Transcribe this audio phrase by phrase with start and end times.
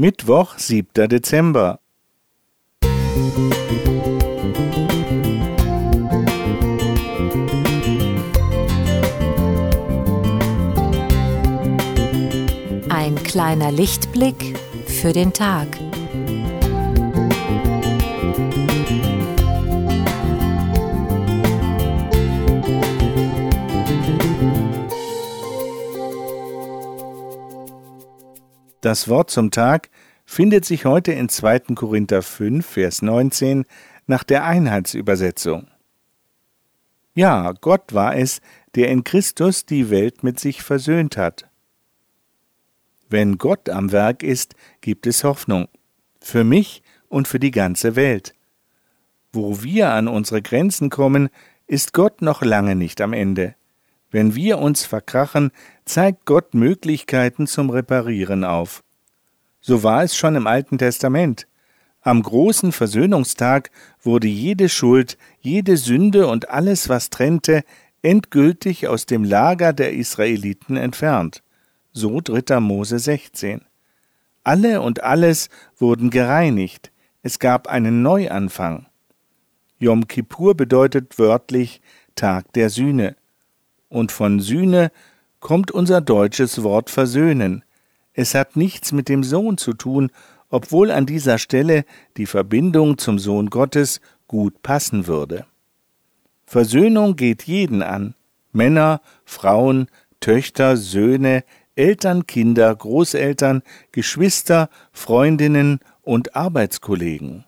[0.00, 1.10] Mittwoch, 7.
[1.10, 1.78] Dezember.
[12.88, 15.68] Ein kleiner Lichtblick für den Tag.
[28.80, 29.90] Das Wort zum Tag
[30.24, 31.74] findet sich heute in 2.
[31.74, 33.66] Korinther 5, Vers 19
[34.06, 35.68] nach der Einheitsübersetzung.
[37.14, 38.40] Ja, Gott war es,
[38.74, 41.46] der in Christus die Welt mit sich versöhnt hat.
[43.10, 45.68] Wenn Gott am Werk ist, gibt es Hoffnung.
[46.20, 48.34] Für mich und für die ganze Welt.
[49.32, 51.28] Wo wir an unsere Grenzen kommen,
[51.66, 53.56] ist Gott noch lange nicht am Ende.
[54.10, 55.52] Wenn wir uns verkrachen,
[55.84, 58.82] zeigt Gott Möglichkeiten zum Reparieren auf.
[59.60, 61.46] So war es schon im Alten Testament.
[62.02, 63.70] Am großen Versöhnungstag
[64.02, 67.62] wurde jede Schuld, jede Sünde und alles, was trennte,
[68.02, 71.42] endgültig aus dem Lager der Israeliten entfernt.
[71.92, 72.58] So 3.
[72.60, 73.60] Mose 16.
[74.42, 76.90] Alle und alles wurden gereinigt.
[77.22, 78.86] Es gab einen Neuanfang.
[79.78, 81.82] Yom Kippur bedeutet wörtlich
[82.14, 83.16] Tag der Sühne
[83.90, 84.90] und von Sühne
[85.40, 87.64] kommt unser deutsches Wort versöhnen.
[88.14, 90.10] Es hat nichts mit dem Sohn zu tun,
[90.48, 91.84] obwohl an dieser Stelle
[92.16, 95.44] die Verbindung zum Sohn Gottes gut passen würde.
[96.46, 98.14] Versöhnung geht jeden an.
[98.52, 99.86] Männer, Frauen,
[100.18, 101.44] Töchter, Söhne,
[101.76, 107.44] Eltern, Kinder, Großeltern, Geschwister, Freundinnen und Arbeitskollegen.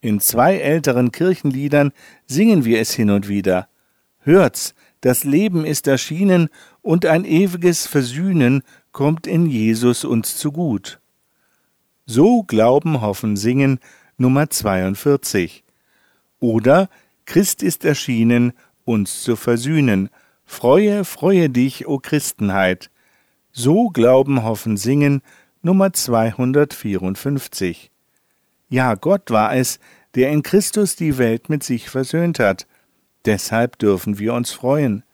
[0.00, 1.92] In zwei älteren Kirchenliedern
[2.26, 3.68] singen wir es hin und wieder.
[4.20, 6.48] Hört's, das Leben ist erschienen
[6.82, 8.62] und ein ewiges Versühnen
[8.92, 11.00] kommt in Jesus uns zu gut.
[12.06, 13.78] So Glauben, Hoffen, Singen
[14.18, 15.64] Nummer 42.
[16.40, 16.90] Oder
[17.24, 18.52] Christ ist erschienen,
[18.84, 20.10] uns zu versühnen.
[20.44, 22.90] Freue, freue dich, o Christenheit.
[23.52, 25.22] So Glauben, Hoffen, Singen
[25.62, 27.90] Nummer 254.
[28.68, 29.78] Ja, Gott war es,
[30.14, 32.66] der in Christus die Welt mit sich versöhnt hat.
[33.26, 35.04] Deshalb dürfen wir uns freuen.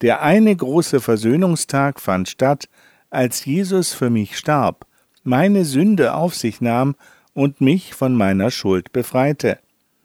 [0.00, 2.68] Der eine große Versöhnungstag fand statt,
[3.10, 4.86] als Jesus für mich starb,
[5.22, 6.94] meine Sünde auf sich nahm
[7.32, 9.58] und mich von meiner Schuld befreite.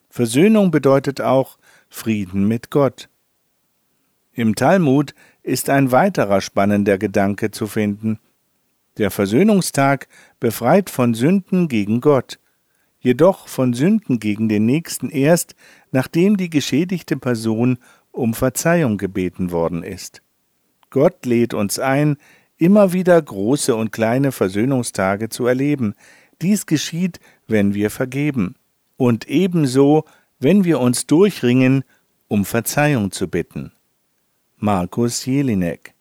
[0.10, 1.58] Versöhnung bedeutet auch
[1.90, 3.10] Frieden mit Gott.
[4.34, 8.20] Im Talmud ist ein weiterer spannender Gedanke zu finden.
[8.98, 10.08] Der Versöhnungstag
[10.40, 12.40] befreit von Sünden gegen Gott
[13.04, 15.56] jedoch von Sünden gegen den Nächsten erst,
[15.92, 17.78] nachdem die geschädigte Person
[18.12, 20.24] um Verzeihung gebeten worden ist.
[20.90, 22.18] Gott lädt uns ein,
[22.58, 25.96] immer wieder große und kleine Versöhnungstage zu erleben.
[26.42, 28.56] Dies geschieht, wenn wir vergeben.
[28.96, 30.06] Und ebenso,
[30.40, 31.84] wenn wir uns durchringen,
[32.28, 33.74] um Verzeihung zu bitten.
[34.58, 35.93] Markus Jelinek